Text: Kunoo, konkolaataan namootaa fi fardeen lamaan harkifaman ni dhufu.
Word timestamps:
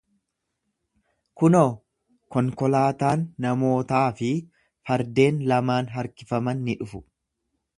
Kunoo, 1.41 1.65
konkolaataan 2.35 3.25
namootaa 3.45 4.01
fi 4.21 4.31
fardeen 4.91 5.41
lamaan 5.53 5.95
harkifaman 5.99 6.65
ni 6.69 6.79
dhufu. 6.81 7.05